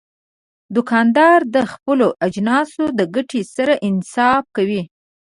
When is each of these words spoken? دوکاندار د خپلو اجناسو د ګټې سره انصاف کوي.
دوکاندار 0.75 1.39
د 1.55 1.57
خپلو 1.71 2.07
اجناسو 2.27 2.83
د 2.99 3.01
ګټې 3.15 3.41
سره 3.55 3.73
انصاف 3.87 4.43
کوي. 4.55 4.81